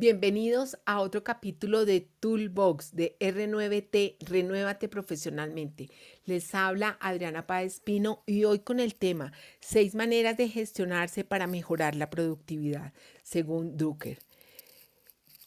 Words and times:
Bienvenidos 0.00 0.78
a 0.86 1.02
otro 1.02 1.24
capítulo 1.24 1.84
de 1.84 2.08
Toolbox 2.20 2.96
de 2.96 3.18
R9T, 3.20 4.16
Renuévate 4.20 4.88
Profesionalmente. 4.88 5.90
Les 6.24 6.54
habla 6.54 6.96
Adriana 7.02 7.46
Páez 7.46 7.80
Pino 7.80 8.22
y 8.24 8.44
hoy 8.44 8.60
con 8.60 8.80
el 8.80 8.94
tema 8.94 9.34
Seis 9.60 9.94
maneras 9.94 10.38
de 10.38 10.48
gestionarse 10.48 11.22
para 11.22 11.46
mejorar 11.46 11.96
la 11.96 12.08
productividad, 12.08 12.94
según 13.22 13.76
Drucker. 13.76 14.20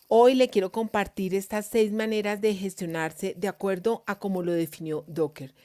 Hoy 0.07 0.35
le 0.35 0.51
quiero 0.51 0.71
compartir 0.71 1.33
estas 1.33 1.65
seis 1.65 1.91
maneras 1.91 2.39
de 2.39 2.53
gestionarse 2.53 3.33
de 3.35 3.47
acuerdo 3.47 4.03
a 4.05 4.19
cómo 4.19 4.43
lo 4.43 4.51
definió 4.51 5.03
Docker. 5.07 5.55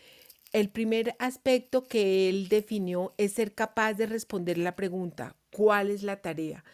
El 0.51 0.71
primer 0.71 1.15
aspecto 1.19 1.85
que 1.85 2.31
él 2.31 2.49
definió 2.49 3.13
es 3.19 3.33
ser 3.33 3.55
capaz 3.55 3.93
de 3.93 4.07
responder 4.07 4.57
la 4.57 4.77
pregunta, 4.77 5.37
¿cuál 5.51 5.91
es 5.91 6.03
la 6.03 6.23
tarea? 6.23 6.65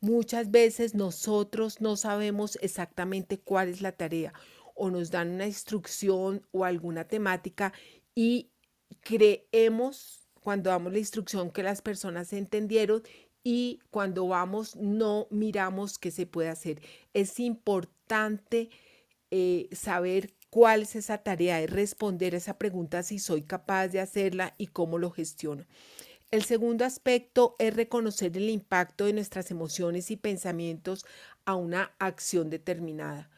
Muchas 0.00 0.50
veces 0.50 0.94
nosotros 0.94 1.80
no 1.80 1.96
sabemos 1.96 2.58
exactamente 2.62 3.38
cuál 3.38 3.68
es 3.68 3.82
la 3.82 3.92
tarea 3.92 4.32
o 4.74 4.90
nos 4.90 5.10
dan 5.10 5.30
una 5.32 5.46
instrucción 5.46 6.46
o 6.52 6.64
alguna 6.64 7.04
temática 7.04 7.72
y 8.14 8.50
creemos 9.00 10.26
cuando 10.40 10.70
damos 10.70 10.92
la 10.92 10.98
instrucción 10.98 11.50
que 11.50 11.62
las 11.62 11.82
personas 11.82 12.32
entendieron 12.32 13.02
y 13.42 13.80
cuando 13.90 14.26
vamos 14.26 14.74
no 14.76 15.26
miramos 15.30 15.98
qué 15.98 16.10
se 16.10 16.26
puede 16.26 16.48
hacer. 16.48 16.80
Es 17.12 17.38
importante 17.38 18.70
eh, 19.30 19.68
saber 19.72 20.34
cuál 20.50 20.82
es 20.82 20.96
esa 20.96 21.18
tarea 21.18 21.60
y 21.62 21.66
responder 21.66 22.34
esa 22.34 22.58
pregunta 22.58 23.02
si 23.02 23.18
soy 23.18 23.42
capaz 23.42 23.88
de 23.88 24.00
hacerla 24.00 24.54
y 24.58 24.68
cómo 24.68 24.98
lo 24.98 25.10
gestiono. 25.10 25.66
El 26.30 26.44
segundo 26.44 26.84
aspecto 26.84 27.56
es 27.58 27.74
reconocer 27.74 28.36
el 28.36 28.50
impacto 28.50 29.06
de 29.06 29.12
nuestras 29.12 29.50
emociones 29.50 30.12
y 30.12 30.16
pensamientos 30.16 31.04
a 31.44 31.56
una 31.56 31.92
acción 31.98 32.50
determinada. 32.50 33.30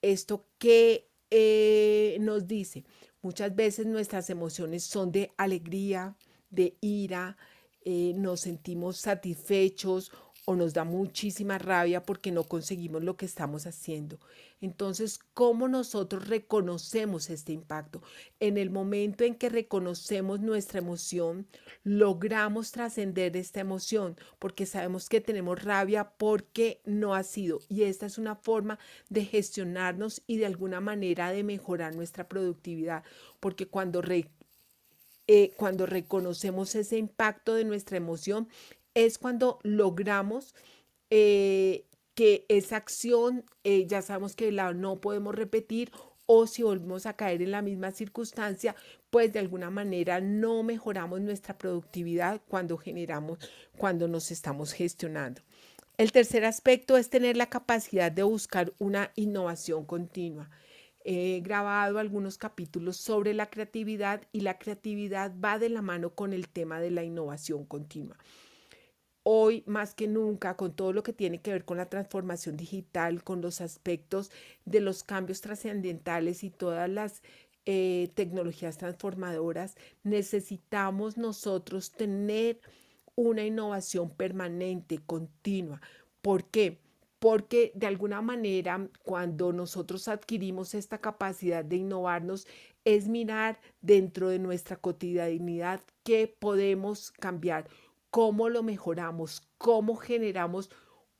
Esto 0.00 0.46
que 0.58 1.10
eh, 1.30 2.16
nos 2.20 2.46
dice, 2.46 2.84
muchas 3.20 3.54
veces 3.54 3.84
nuestras 3.84 4.30
emociones 4.30 4.82
son 4.82 5.12
de 5.12 5.30
alegría, 5.36 6.16
de 6.48 6.78
ira, 6.80 7.36
eh, 7.84 8.14
nos 8.16 8.40
sentimos 8.40 8.96
satisfechos 8.96 10.10
o 10.44 10.56
nos 10.56 10.74
da 10.74 10.84
muchísima 10.84 11.58
rabia 11.58 12.02
porque 12.04 12.32
no 12.32 12.44
conseguimos 12.44 13.02
lo 13.04 13.16
que 13.16 13.26
estamos 13.26 13.66
haciendo. 13.66 14.18
Entonces, 14.60 15.20
¿cómo 15.34 15.68
nosotros 15.68 16.26
reconocemos 16.26 17.30
este 17.30 17.52
impacto? 17.52 18.02
En 18.40 18.56
el 18.56 18.70
momento 18.70 19.24
en 19.24 19.36
que 19.36 19.48
reconocemos 19.48 20.40
nuestra 20.40 20.80
emoción, 20.80 21.46
logramos 21.84 22.72
trascender 22.72 23.36
esta 23.36 23.60
emoción 23.60 24.16
porque 24.38 24.66
sabemos 24.66 25.08
que 25.08 25.20
tenemos 25.20 25.62
rabia 25.62 26.12
porque 26.16 26.80
no 26.84 27.14
ha 27.14 27.22
sido. 27.22 27.60
Y 27.68 27.82
esta 27.84 28.06
es 28.06 28.18
una 28.18 28.34
forma 28.34 28.78
de 29.10 29.24
gestionarnos 29.24 30.22
y 30.26 30.38
de 30.38 30.46
alguna 30.46 30.80
manera 30.80 31.30
de 31.30 31.44
mejorar 31.44 31.94
nuestra 31.94 32.28
productividad, 32.28 33.04
porque 33.38 33.66
cuando 33.66 34.02
eh, 35.28 35.52
cuando 35.56 35.86
reconocemos 35.86 36.74
ese 36.74 36.98
impacto 36.98 37.54
de 37.54 37.64
nuestra 37.64 37.96
emoción, 37.96 38.48
es 38.94 39.18
cuando 39.18 39.58
logramos 39.62 40.54
eh, 41.10 41.86
que 42.14 42.44
esa 42.48 42.76
acción 42.76 43.44
eh, 43.64 43.86
ya 43.86 44.02
sabemos 44.02 44.36
que 44.36 44.52
la 44.52 44.72
no 44.72 45.00
podemos 45.00 45.34
repetir 45.34 45.90
o 46.26 46.46
si 46.46 46.62
volvemos 46.62 47.06
a 47.06 47.14
caer 47.14 47.42
en 47.42 47.50
la 47.50 47.62
misma 47.62 47.90
circunstancia, 47.90 48.74
pues 49.10 49.32
de 49.32 49.38
alguna 49.38 49.70
manera 49.70 50.20
no 50.20 50.62
mejoramos 50.62 51.20
nuestra 51.20 51.58
productividad 51.58 52.40
cuando 52.48 52.78
generamos, 52.78 53.38
cuando 53.76 54.08
nos 54.08 54.30
estamos 54.30 54.72
gestionando. 54.72 55.42
El 55.98 56.12
tercer 56.12 56.44
aspecto 56.44 56.96
es 56.96 57.10
tener 57.10 57.36
la 57.36 57.50
capacidad 57.50 58.10
de 58.10 58.22
buscar 58.22 58.72
una 58.78 59.10
innovación 59.14 59.84
continua. 59.84 60.48
He 61.04 61.40
grabado 61.40 61.98
algunos 61.98 62.38
capítulos 62.38 62.96
sobre 62.96 63.34
la 63.34 63.50
creatividad 63.50 64.22
y 64.32 64.40
la 64.40 64.58
creatividad 64.58 65.32
va 65.38 65.58
de 65.58 65.68
la 65.68 65.82
mano 65.82 66.14
con 66.14 66.32
el 66.32 66.48
tema 66.48 66.80
de 66.80 66.92
la 66.92 67.02
innovación 67.02 67.66
continua 67.66 68.16
hoy 69.24 69.62
más 69.66 69.94
que 69.94 70.08
nunca 70.08 70.56
con 70.56 70.74
todo 70.74 70.92
lo 70.92 71.02
que 71.02 71.12
tiene 71.12 71.40
que 71.40 71.52
ver 71.52 71.64
con 71.64 71.76
la 71.76 71.88
transformación 71.88 72.56
digital, 72.56 73.22
con 73.22 73.40
los 73.40 73.60
aspectos 73.60 74.30
de 74.64 74.80
los 74.80 75.04
cambios 75.04 75.40
trascendentales 75.40 76.44
y 76.44 76.50
todas 76.50 76.88
las 76.90 77.22
eh, 77.64 78.10
tecnologías 78.14 78.78
transformadoras, 78.78 79.76
necesitamos 80.02 81.16
nosotros 81.16 81.92
tener 81.92 82.60
una 83.14 83.44
innovación 83.44 84.10
permanente, 84.10 84.98
continua. 85.06 85.80
¿Por 86.22 86.44
qué? 86.44 86.80
Porque 87.18 87.70
de 87.76 87.86
alguna 87.86 88.20
manera 88.20 88.88
cuando 89.04 89.52
nosotros 89.52 90.08
adquirimos 90.08 90.74
esta 90.74 90.98
capacidad 90.98 91.64
de 91.64 91.76
innovarnos 91.76 92.48
es 92.84 93.06
mirar 93.06 93.60
dentro 93.80 94.28
de 94.28 94.40
nuestra 94.40 94.76
cotidianidad 94.76 95.80
qué 96.02 96.26
podemos 96.26 97.12
cambiar 97.12 97.68
cómo 98.12 98.50
lo 98.50 98.62
mejoramos, 98.62 99.48
cómo 99.56 99.96
generamos 99.96 100.70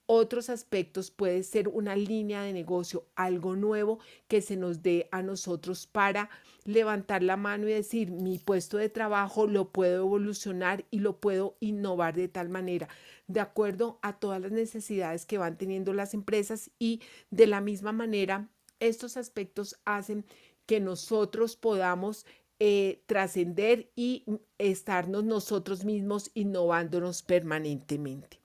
otros 0.04 0.50
aspectos, 0.50 1.10
puede 1.10 1.42
ser 1.42 1.68
una 1.68 1.96
línea 1.96 2.42
de 2.42 2.52
negocio, 2.52 3.06
algo 3.16 3.56
nuevo 3.56 3.98
que 4.28 4.42
se 4.42 4.58
nos 4.58 4.82
dé 4.82 5.08
a 5.10 5.22
nosotros 5.22 5.86
para 5.86 6.28
levantar 6.64 7.22
la 7.22 7.38
mano 7.38 7.66
y 7.66 7.72
decir, 7.72 8.10
mi 8.10 8.38
puesto 8.38 8.76
de 8.76 8.90
trabajo 8.90 9.46
lo 9.46 9.70
puedo 9.70 10.02
evolucionar 10.04 10.84
y 10.90 10.98
lo 10.98 11.18
puedo 11.18 11.56
innovar 11.60 12.14
de 12.14 12.28
tal 12.28 12.50
manera, 12.50 12.90
de 13.26 13.40
acuerdo 13.40 13.98
a 14.02 14.18
todas 14.18 14.42
las 14.42 14.52
necesidades 14.52 15.24
que 15.24 15.38
van 15.38 15.56
teniendo 15.56 15.94
las 15.94 16.12
empresas 16.12 16.70
y 16.78 17.00
de 17.30 17.46
la 17.46 17.62
misma 17.62 17.92
manera, 17.92 18.50
estos 18.80 19.16
aspectos 19.16 19.80
hacen 19.86 20.26
que 20.66 20.78
nosotros 20.78 21.56
podamos 21.56 22.26
eh, 22.64 23.02
trascender 23.06 23.90
y 23.96 24.24
estarnos 24.56 25.24
nosotros 25.24 25.84
mismos 25.84 26.30
innovándonos 26.32 27.24
permanentemente. 27.24 28.38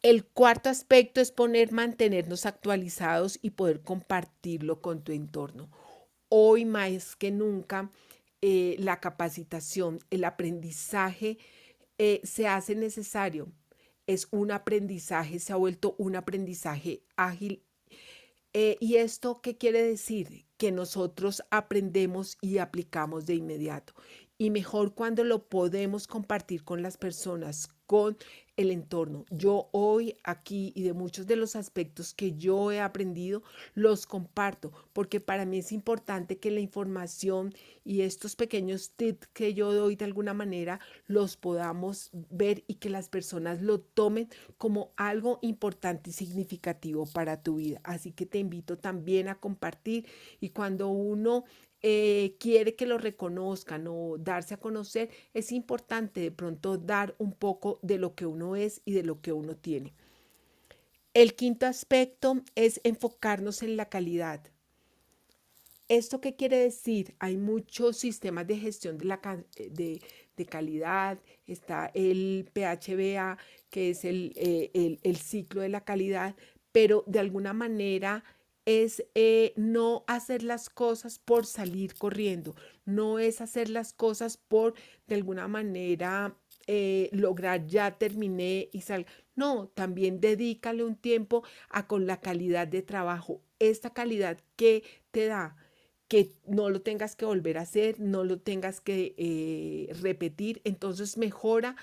El 0.00 0.24
cuarto 0.24 0.70
aspecto 0.70 1.20
es 1.20 1.32
poner, 1.32 1.70
mantenernos 1.70 2.46
actualizados 2.46 3.38
y 3.42 3.50
poder 3.50 3.82
compartirlo 3.82 4.80
con 4.80 5.04
tu 5.04 5.12
entorno. 5.12 5.70
Hoy 6.30 6.64
más 6.64 7.14
que 7.14 7.30
nunca, 7.30 7.90
eh, 8.40 8.76
la 8.78 9.00
capacitación, 9.00 9.98
el 10.08 10.24
aprendizaje 10.24 11.36
eh, 11.98 12.22
se 12.24 12.48
hace 12.48 12.74
necesario. 12.74 13.52
Es 14.06 14.28
un 14.30 14.50
aprendizaje, 14.50 15.40
se 15.40 15.52
ha 15.52 15.56
vuelto 15.56 15.94
un 15.98 16.16
aprendizaje 16.16 17.02
ágil. 17.16 17.62
¿Y 18.54 18.96
esto 18.96 19.42
qué 19.42 19.58
quiere 19.58 19.82
decir? 19.82 20.46
Que 20.62 20.70
nosotros 20.70 21.42
aprendemos 21.50 22.38
y 22.40 22.58
aplicamos 22.58 23.26
de 23.26 23.34
inmediato. 23.34 23.94
Y 24.38 24.50
mejor 24.50 24.94
cuando 24.94 25.24
lo 25.24 25.48
podemos 25.48 26.06
compartir 26.06 26.62
con 26.62 26.82
las 26.82 26.96
personas, 26.96 27.68
con 27.84 28.16
el 28.56 28.70
entorno. 28.70 29.24
Yo 29.30 29.68
hoy 29.72 30.16
aquí 30.24 30.72
y 30.74 30.82
de 30.82 30.92
muchos 30.92 31.26
de 31.26 31.36
los 31.36 31.56
aspectos 31.56 32.14
que 32.14 32.32
yo 32.36 32.70
he 32.70 32.80
aprendido, 32.80 33.42
los 33.74 34.06
comparto, 34.06 34.72
porque 34.92 35.20
para 35.20 35.46
mí 35.46 35.58
es 35.58 35.72
importante 35.72 36.38
que 36.38 36.50
la 36.50 36.60
información 36.60 37.54
y 37.84 38.02
estos 38.02 38.36
pequeños 38.36 38.92
tips 38.96 39.28
que 39.28 39.54
yo 39.54 39.72
doy 39.72 39.96
de 39.96 40.04
alguna 40.04 40.34
manera 40.34 40.80
los 41.06 41.36
podamos 41.36 42.10
ver 42.12 42.64
y 42.66 42.74
que 42.74 42.90
las 42.90 43.08
personas 43.08 43.62
lo 43.62 43.80
tomen 43.80 44.28
como 44.58 44.92
algo 44.96 45.38
importante 45.42 46.10
y 46.10 46.12
significativo 46.12 47.06
para 47.06 47.42
tu 47.42 47.56
vida. 47.56 47.80
Así 47.84 48.12
que 48.12 48.26
te 48.26 48.38
invito 48.38 48.78
también 48.78 49.28
a 49.28 49.36
compartir 49.36 50.06
y 50.40 50.50
cuando 50.50 50.88
uno 50.88 51.44
eh, 51.82 52.36
quiere 52.38 52.76
que 52.76 52.86
lo 52.86 52.96
reconozcan 52.96 53.86
o 53.88 54.16
darse 54.16 54.54
a 54.54 54.60
conocer, 54.60 55.10
es 55.34 55.50
importante 55.50 56.20
de 56.20 56.30
pronto 56.30 56.78
dar 56.78 57.14
un 57.18 57.32
poco 57.32 57.80
de 57.82 57.98
lo 57.98 58.14
que 58.14 58.24
uno 58.26 58.54
es 58.54 58.82
y 58.84 58.92
de 58.92 59.02
lo 59.02 59.20
que 59.20 59.32
uno 59.32 59.56
tiene. 59.56 59.92
El 61.12 61.34
quinto 61.34 61.66
aspecto 61.66 62.40
es 62.54 62.80
enfocarnos 62.84 63.62
en 63.62 63.76
la 63.76 63.88
calidad. 63.88 64.40
¿Esto 65.88 66.20
qué 66.20 66.36
quiere 66.36 66.56
decir? 66.56 67.14
Hay 67.18 67.36
muchos 67.36 67.98
sistemas 67.98 68.46
de 68.46 68.56
gestión 68.56 68.96
de, 68.96 70.00
de, 70.36 70.46
calidad. 70.46 71.18
Está 71.46 71.90
el 71.94 72.48
PHBA, 72.54 73.36
que 73.68 73.90
es 73.90 74.04
eh, 74.04 74.98
el 75.02 75.16
ciclo 75.16 75.60
de 75.60 75.68
la 75.68 75.84
calidad, 75.84 76.34
pero 76.70 77.04
de 77.06 77.18
alguna 77.18 77.52
manera 77.52 78.24
es 78.64 79.04
eh, 79.14 79.52
no 79.56 80.04
hacer 80.06 80.42
las 80.42 80.70
cosas 80.70 81.18
por 81.18 81.46
salir 81.46 81.94
corriendo, 81.94 82.54
no 82.84 83.18
es 83.18 83.40
hacer 83.40 83.68
las 83.68 83.92
cosas 83.92 84.36
por 84.36 84.74
de 85.06 85.16
alguna 85.16 85.48
manera 85.48 86.36
eh, 86.66 87.08
lograr 87.12 87.66
ya 87.66 87.98
terminé 87.98 88.68
y 88.72 88.82
sal. 88.82 89.06
No, 89.34 89.68
también 89.68 90.20
dedícale 90.20 90.84
un 90.84 90.96
tiempo 90.96 91.42
a 91.70 91.86
con 91.86 92.06
la 92.06 92.20
calidad 92.20 92.68
de 92.68 92.82
trabajo, 92.82 93.42
esta 93.58 93.92
calidad 93.92 94.38
que 94.56 94.84
te 95.10 95.26
da, 95.26 95.56
que 96.08 96.32
no 96.46 96.68
lo 96.70 96.82
tengas 96.82 97.16
que 97.16 97.24
volver 97.24 97.58
a 97.58 97.62
hacer, 97.62 97.98
no 97.98 98.24
lo 98.24 98.38
tengas 98.38 98.80
que 98.80 99.14
eh, 99.16 99.92
repetir, 100.00 100.60
entonces 100.64 101.16
mejora 101.16 101.76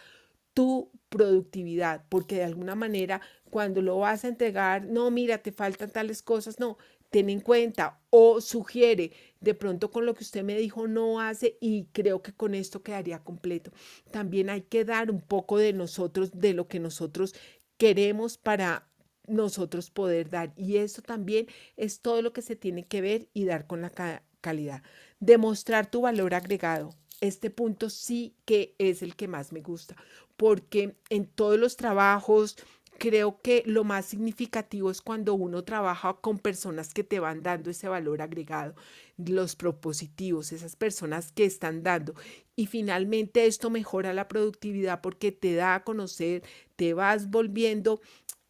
tu 0.59 0.91
productividad, 1.07 2.03
porque 2.09 2.35
de 2.35 2.43
alguna 2.43 2.75
manera 2.75 3.21
cuando 3.49 3.81
lo 3.81 3.99
vas 3.99 4.25
a 4.25 4.27
entregar, 4.27 4.83
no, 4.83 5.09
mira, 5.09 5.37
te 5.37 5.53
faltan 5.53 5.89
tales 5.89 6.21
cosas, 6.21 6.59
no, 6.59 6.77
ten 7.09 7.29
en 7.29 7.39
cuenta 7.39 8.01
o 8.09 8.41
sugiere, 8.41 9.13
de 9.39 9.53
pronto 9.53 9.89
con 9.89 10.05
lo 10.05 10.13
que 10.15 10.25
usted 10.25 10.43
me 10.43 10.57
dijo 10.57 10.85
no 10.85 11.21
hace 11.21 11.57
y 11.61 11.85
creo 11.93 12.21
que 12.21 12.33
con 12.33 12.55
esto 12.55 12.83
quedaría 12.83 13.23
completo. 13.23 13.71
También 14.11 14.49
hay 14.49 14.63
que 14.63 14.83
dar 14.83 15.09
un 15.11 15.21
poco 15.21 15.57
de 15.57 15.71
nosotros, 15.71 16.31
de 16.33 16.53
lo 16.53 16.67
que 16.67 16.81
nosotros 16.81 17.35
queremos 17.77 18.37
para 18.37 18.85
nosotros 19.27 19.89
poder 19.89 20.29
dar. 20.29 20.51
Y 20.57 20.75
eso 20.75 21.01
también 21.01 21.47
es 21.77 22.01
todo 22.01 22.21
lo 22.21 22.33
que 22.33 22.41
se 22.41 22.57
tiene 22.57 22.85
que 22.85 22.99
ver 22.99 23.29
y 23.33 23.45
dar 23.45 23.65
con 23.65 23.81
la 23.81 23.93
calidad. 24.41 24.83
Demostrar 25.21 25.89
tu 25.89 26.01
valor 26.01 26.33
agregado. 26.33 26.89
Este 27.21 27.49
punto 27.49 27.89
sí 27.89 28.33
que 28.45 28.75
es 28.77 29.01
el 29.01 29.15
que 29.15 29.27
más 29.27 29.51
me 29.51 29.61
gusta, 29.61 29.95
porque 30.37 30.95
en 31.09 31.25
todos 31.25 31.59
los 31.59 31.75
trabajos, 31.75 32.55
creo 32.97 33.41
que 33.41 33.63
lo 33.65 33.83
más 33.83 34.05
significativo 34.05 34.91
es 34.91 35.01
cuando 35.01 35.33
uno 35.33 35.63
trabaja 35.63 36.13
con 36.21 36.37
personas 36.37 36.93
que 36.93 37.03
te 37.03 37.19
van 37.19 37.41
dando 37.41 37.71
ese 37.71 37.87
valor 37.87 38.21
agregado, 38.21 38.75
los 39.17 39.55
propositivos, 39.55 40.51
esas 40.51 40.75
personas 40.75 41.31
que 41.31 41.45
están 41.45 41.81
dando. 41.83 42.13
Y 42.55 42.67
finalmente 42.67 43.45
esto 43.47 43.69
mejora 43.69 44.13
la 44.13 44.27
productividad 44.27 45.01
porque 45.01 45.31
te 45.31 45.55
da 45.55 45.75
a 45.75 45.83
conocer, 45.83 46.43
te 46.75 46.93
vas 46.93 47.29
volviendo 47.29 48.01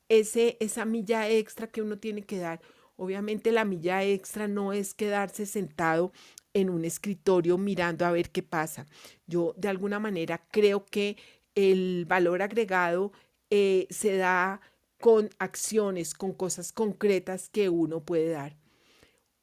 ese, 0.10 0.58
esa 0.60 0.86
milla 0.86 1.30
extra 1.30 1.68
que 1.68 1.82
uno 1.82 1.98
tiene 2.00 2.24
que 2.24 2.40
dar. 2.40 2.62
Obviamente 3.00 3.54
la 3.54 3.64
milla 3.64 4.04
extra 4.04 4.50
no 4.50 4.74
es 4.74 4.94
quedarse 4.94 5.46
sentado 5.46 6.12
en 6.54 6.70
un 6.70 6.84
escritorio 6.84 7.58
mirando 7.58 8.06
a 8.06 8.12
ver 8.12 8.30
qué 8.30 8.44
pasa. 8.44 8.86
Yo 9.26 9.54
de 9.58 9.70
alguna 9.70 10.00
manera 10.00 10.46
creo 10.52 10.84
que 10.84 11.16
el 11.56 12.04
valor 12.06 12.42
agregado 12.42 13.14
eh, 13.50 13.88
se 13.90 14.18
da 14.18 14.60
con 15.00 15.30
acciones, 15.40 16.14
con 16.14 16.34
cosas 16.34 16.74
concretas 16.74 17.48
que 17.48 17.70
uno 17.70 18.04
puede 18.04 18.32
dar. 18.32 18.58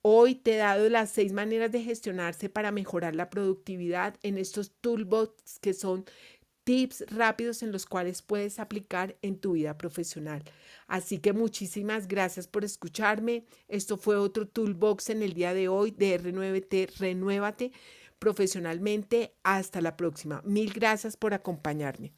Hoy 0.03 0.35
te 0.35 0.55
he 0.55 0.59
dado 0.59 0.91
las 0.91 1.09
seis 1.11 1.33
maneras 1.33 1.73
de 1.73 1.83
gestionarse 1.83 2.51
para 2.51 2.73
mejorar 2.73 3.17
la 3.17 3.31
productividad 3.31 4.17
en 4.23 4.37
estos 4.37 4.71
toolbox 4.83 5.59
que 5.61 5.73
son 5.73 6.05
tips 6.67 7.05
rápidos 7.11 7.63
en 7.63 7.71
los 7.71 7.87
cuales 7.87 8.23
puedes 8.23 8.59
aplicar 8.59 9.17
en 9.23 9.39
tu 9.39 9.53
vida 9.53 9.79
profesional. 9.79 10.43
Así 10.89 11.19
que 11.21 11.33
muchísimas 11.33 12.09
gracias 12.09 12.49
por 12.49 12.65
escucharme. 12.65 13.45
Esto 13.69 13.97
fue 13.97 14.17
otro 14.17 14.49
toolbox 14.49 15.11
en 15.11 15.23
el 15.23 15.33
día 15.33 15.55
de 15.55 15.69
hoy 15.69 15.93
de 15.93 16.21
R9T 16.21 16.99
Renuévate 16.99 17.71
profesionalmente. 18.19 19.37
Hasta 19.45 19.81
la 19.81 19.97
próxima. 19.97 20.43
Mil 20.45 20.73
gracias 20.73 21.17
por 21.17 21.35
acompañarme. 21.35 22.13